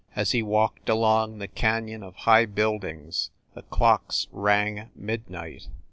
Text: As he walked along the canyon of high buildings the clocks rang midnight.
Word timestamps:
As 0.15 0.31
he 0.31 0.41
walked 0.41 0.89
along 0.89 1.37
the 1.37 1.47
canyon 1.47 2.01
of 2.01 2.15
high 2.15 2.47
buildings 2.47 3.29
the 3.53 3.61
clocks 3.61 4.25
rang 4.31 4.89
midnight. 4.95 5.67